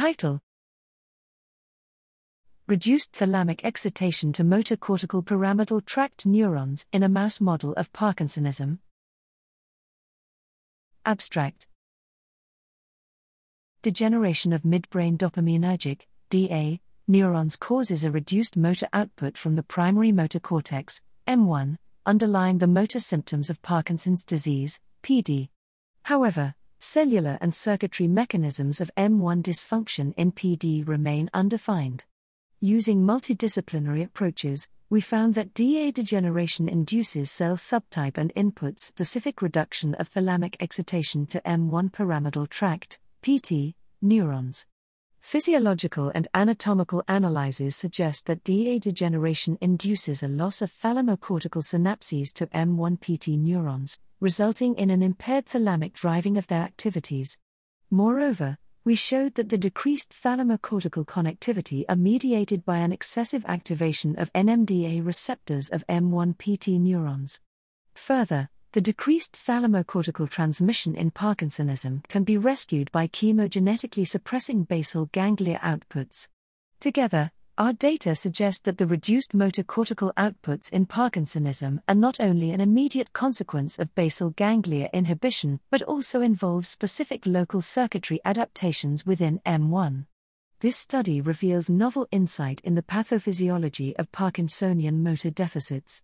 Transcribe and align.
Title 0.00 0.40
Reduced 2.66 3.12
thalamic 3.12 3.60
excitation 3.62 4.32
to 4.32 4.42
motor 4.42 4.74
cortical 4.74 5.20
pyramidal 5.20 5.82
tract 5.82 6.24
neurons 6.24 6.86
in 6.90 7.02
a 7.02 7.08
mouse 7.10 7.38
model 7.38 7.74
of 7.74 7.92
Parkinsonism. 7.92 8.78
Abstract 11.04 11.66
Degeneration 13.82 14.54
of 14.54 14.62
midbrain 14.62 15.18
dopaminergic 15.18 16.06
DA 16.30 16.80
neurons 17.06 17.56
causes 17.56 18.02
a 18.02 18.10
reduced 18.10 18.56
motor 18.56 18.88
output 18.94 19.36
from 19.36 19.54
the 19.54 19.62
primary 19.62 20.12
motor 20.12 20.40
cortex 20.40 21.02
M1, 21.28 21.76
underlying 22.06 22.56
the 22.56 22.66
motor 22.66 23.00
symptoms 23.00 23.50
of 23.50 23.60
Parkinson's 23.60 24.24
disease 24.24 24.80
PD. 25.02 25.50
However, 26.04 26.54
cellular 26.80 27.36
and 27.40 27.54
circuitry 27.54 28.08
mechanisms 28.08 28.80
of 28.80 28.90
M1 28.96 29.42
dysfunction 29.42 30.14
in 30.16 30.32
PD 30.32 30.86
remain 30.88 31.30
undefined. 31.32 32.06
Using 32.60 33.06
multidisciplinary 33.06 34.02
approaches, 34.02 34.68
we 34.88 35.00
found 35.00 35.34
that 35.34 35.54
DA 35.54 35.92
degeneration 35.92 36.68
induces 36.68 37.30
cell 37.30 37.56
subtype 37.56 38.18
and 38.18 38.32
input 38.34 38.80
specific 38.80 39.40
reduction 39.40 39.94
of 39.94 40.10
thalamic 40.10 40.56
excitation 40.58 41.26
to 41.26 41.40
M1 41.42 41.92
pyramidal 41.92 42.46
tract 42.46 42.98
PT 43.22 43.74
neurons. 44.02 44.66
Physiological 45.20 46.10
and 46.14 46.26
anatomical 46.34 47.04
analyses 47.06 47.76
suggest 47.76 48.26
that 48.26 48.42
DA 48.42 48.78
degeneration 48.78 49.58
induces 49.60 50.22
a 50.22 50.28
loss 50.28 50.62
of 50.62 50.72
thalamocortical 50.72 51.62
synapses 51.62 52.32
to 52.32 52.46
M1 52.46 52.98
PT 53.00 53.38
neurons, 53.38 53.98
resulting 54.20 54.74
in 54.74 54.90
an 54.90 55.02
impaired 55.02 55.46
thalamic 55.46 55.94
driving 55.94 56.36
of 56.36 56.46
their 56.46 56.62
activities. 56.62 57.38
Moreover, 57.90 58.58
we 58.84 58.94
showed 58.94 59.34
that 59.34 59.48
the 59.48 59.58
decreased 59.58 60.10
thalamocortical 60.10 61.04
connectivity 61.06 61.84
are 61.88 61.96
mediated 61.96 62.64
by 62.64 62.78
an 62.78 62.92
excessive 62.92 63.44
activation 63.46 64.18
of 64.18 64.32
NMDA 64.32 65.04
receptors 65.04 65.68
of 65.70 65.86
M1 65.86 66.38
PT 66.38 66.78
neurons. 66.80 67.40
Further, 67.94 68.48
the 68.72 68.80
decreased 68.80 69.32
thalamocortical 69.32 70.30
transmission 70.30 70.94
in 70.94 71.10
Parkinsonism 71.10 72.06
can 72.08 72.22
be 72.22 72.38
rescued 72.38 72.92
by 72.92 73.08
chemogenetically 73.08 74.06
suppressing 74.06 74.64
basal 74.64 75.10
ganglia 75.12 75.58
outputs. 75.58 76.28
Together, 76.78 77.32
our 77.60 77.74
data 77.74 78.14
suggest 78.14 78.64
that 78.64 78.78
the 78.78 78.86
reduced 78.86 79.34
motor 79.34 79.62
cortical 79.62 80.14
outputs 80.16 80.72
in 80.72 80.86
Parkinsonism 80.86 81.78
are 81.86 81.94
not 81.94 82.18
only 82.18 82.52
an 82.52 82.60
immediate 82.60 83.12
consequence 83.12 83.78
of 83.78 83.94
basal 83.94 84.30
ganglia 84.30 84.88
inhibition 84.94 85.60
but 85.68 85.82
also 85.82 86.22
involve 86.22 86.64
specific 86.64 87.26
local 87.26 87.60
circuitry 87.60 88.18
adaptations 88.24 89.04
within 89.04 89.42
M1. 89.44 90.06
This 90.60 90.78
study 90.78 91.20
reveals 91.20 91.68
novel 91.68 92.08
insight 92.10 92.62
in 92.62 92.76
the 92.76 92.82
pathophysiology 92.82 93.92
of 93.98 94.10
Parkinsonian 94.10 95.02
motor 95.02 95.28
deficits. 95.28 96.02